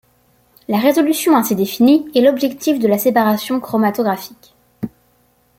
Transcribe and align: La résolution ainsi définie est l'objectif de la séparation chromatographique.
La 0.67 0.79
résolution 0.79 1.35
ainsi 1.35 1.55
définie 1.55 2.09
est 2.15 2.21
l'objectif 2.21 2.79
de 2.79 2.87
la 2.87 2.97
séparation 2.97 3.59
chromatographique. 3.59 4.55